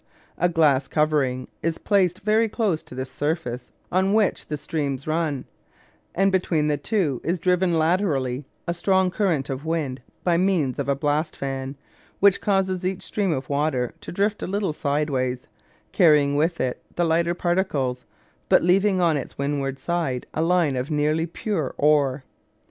[0.39, 5.45] A glass covering is placed very close to this surface on which the streams run;
[6.15, 10.89] and between the two is driven laterally a strong current of wind by means of
[10.89, 11.75] a blast fan,
[12.19, 15.45] which causes each stream of water to drift a little sidewards,
[15.91, 18.03] carrying with it the lighter particles,
[18.49, 22.23] but leaving on its windward side a line of nearly pure ore.